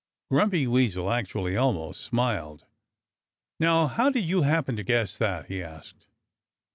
Grumpy 0.31 0.65
Weasel 0.65 1.11
actually 1.11 1.55
almost 1.55 2.01
smiled. 2.01 2.65
"Now, 3.59 3.85
how 3.85 4.09
did 4.09 4.27
you 4.27 4.41
happen 4.41 4.75
to 4.77 4.83
guess 4.83 5.15
that?" 5.19 5.45
he 5.45 5.61
asked. 5.61 6.07